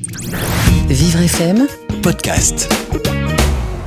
[0.00, 1.66] Vivre FM,
[2.04, 2.70] podcast.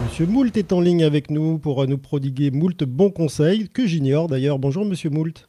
[0.03, 4.27] Monsieur Moult est en ligne avec nous pour nous prodiguer moult bons conseils que j'ignore
[4.27, 4.59] d'ailleurs.
[4.59, 5.47] Bonjour Monsieur Moult.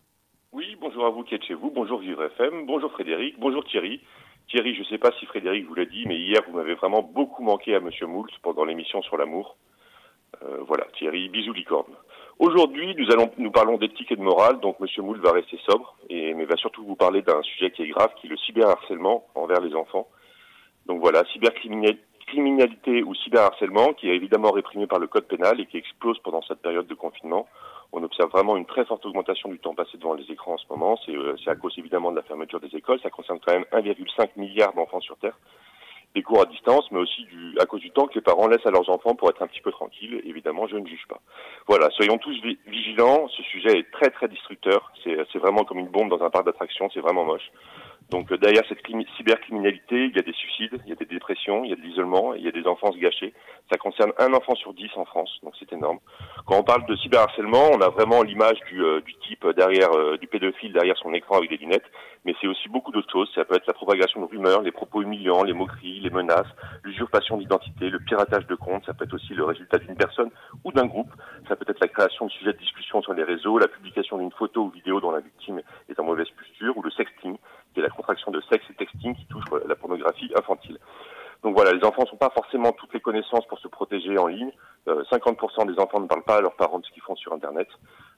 [0.52, 4.02] Oui, bonjour à vous qui êtes chez vous, bonjour Vivre FM, bonjour Frédéric, bonjour Thierry.
[4.46, 7.02] Thierry, je ne sais pas si Frédéric vous l'a dit, mais hier vous m'avez vraiment
[7.02, 9.56] beaucoup manqué à Monsieur Moult pendant l'émission sur l'amour.
[10.44, 11.92] Euh, voilà, Thierry, bisous licorne.
[12.38, 15.96] Aujourd'hui, nous allons nous parlons d'éthique et de morale, donc Monsieur Moult va rester sobre,
[16.08, 19.26] et, mais va surtout vous parler d'un sujet qui est grave, qui est le cyberharcèlement
[19.34, 20.06] envers les enfants.
[20.86, 25.76] Donc voilà, cybercriminalité ou cyberharcèlement, qui est évidemment réprimé par le code pénal et qui
[25.76, 27.46] explose pendant cette période de confinement.
[27.92, 30.64] On observe vraiment une très forte augmentation du temps passé devant les écrans en ce
[30.70, 30.98] moment.
[31.04, 32.98] C'est euh, à cause évidemment de la fermeture des écoles.
[33.02, 35.38] Ça concerne quand même 1,5 milliard d'enfants sur Terre.
[36.14, 38.66] Des cours à distance, mais aussi du, à cause du temps que les parents laissent
[38.66, 40.22] à leurs enfants pour être un petit peu tranquilles.
[40.24, 41.20] Évidemment, je ne juge pas.
[41.66, 43.28] Voilà, soyons tous vigilants.
[43.28, 44.90] Ce sujet est très très destructeur.
[45.04, 46.90] C'est vraiment comme une bombe dans un parc d'attractions.
[46.92, 47.50] C'est vraiment moche.
[48.12, 51.64] Donc euh, derrière cette cybercriminalité, il y a des suicides, il y a des dépressions,
[51.64, 53.32] il y a de l'isolement, il y a des enfances gâchées.
[53.70, 55.98] Ça concerne un enfant sur dix en France, donc c'est énorme.
[56.46, 60.26] Quand on parle de cyberharcèlement, on a vraiment l'image du, euh, type derrière euh, du
[60.26, 61.90] pédophile derrière son écran avec des lunettes,
[62.26, 63.30] mais c'est aussi beaucoup d'autres choses.
[63.34, 66.52] Ça peut être la propagation de rumeurs, les propos humiliants, les moqueries, les menaces,
[66.84, 68.84] l'usurpation d'identité, le piratage de comptes.
[68.84, 70.30] Ça peut être aussi le résultat d'une personne
[70.64, 71.10] ou d'un groupe.
[71.52, 74.32] Ça peut être la création de sujets de discussion sur les réseaux, la publication d'une
[74.32, 77.36] photo ou vidéo dont la victime est en mauvaise posture, ou le sexting
[77.74, 80.78] qui est la contraction de sexe et texting qui touche la pornographie infantile.
[81.42, 84.50] Donc voilà, les enfants n'ont pas forcément toutes les connaissances pour se protéger en ligne.
[84.86, 87.68] 50% des enfants ne parlent pas à leurs parents de ce qu'ils font sur Internet.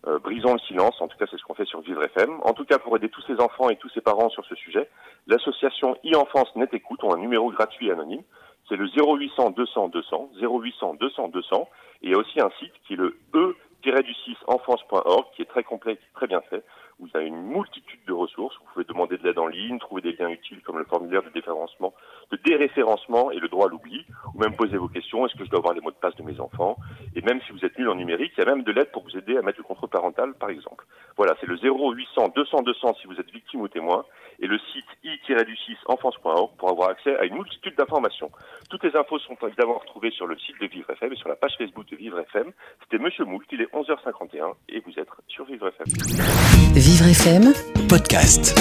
[0.07, 2.39] Euh, brisons le silence, en tout cas c'est ce qu'on fait sur Vivre FM.
[2.43, 4.89] En tout cas, pour aider tous ces enfants et tous ces parents sur ce sujet,
[5.27, 8.23] l'association e-enfance Net Écoute ont un numéro gratuit et anonyme.
[8.69, 11.69] C'est le 0800 200 200, 0800 200 200.
[12.03, 15.99] Et il y a aussi un site qui est le e-du6enfance.org qui est très complet,
[16.15, 16.65] très bien fait.
[17.01, 18.57] Vous avez une multitude de ressources.
[18.59, 21.29] Vous pouvez demander de l'aide en ligne, trouver des liens utiles comme le formulaire de
[21.29, 21.93] déréférencement,
[22.31, 25.27] de déréférencement et le droit à l'oubli, ou même poser vos questions.
[25.27, 26.77] Est-ce que je dois avoir les mots de passe de mes enfants
[27.17, 29.03] Et même si vous êtes nul en numérique, il y a même de l'aide pour
[29.03, 30.87] vous aider à mettre le contrôle parental, par exemple.
[31.17, 34.05] Voilà, c'est le 0800 200 200 si vous êtes victime ou témoin,
[34.45, 38.31] et le site i-du6enfance.org pour avoir accès à une multitude d'informations.
[38.69, 41.37] Toutes les infos sont évidemment retrouvées sur le site de Vivre FM et sur la
[41.37, 42.53] page Facebook de Vivre FM.
[42.83, 45.87] C'était Monsieur Moult, il est 11h51 et vous êtes sur Vivre FM.
[46.75, 47.53] Vivre FM,
[47.89, 48.55] podcast.